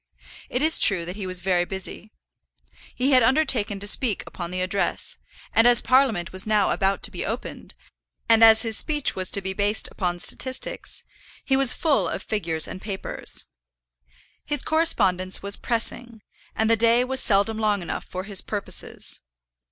[0.49, 2.09] It is true that he was very busy.
[2.95, 5.19] He had undertaken to speak upon the address,
[5.53, 7.75] and as Parliament was now about to be opened,
[8.27, 11.03] and as his speech was to be based upon statistics,
[11.45, 13.45] he was full of figures and papers.
[14.43, 16.23] His correspondence was pressing,
[16.55, 19.21] and the day was seldom long enough for his purposes.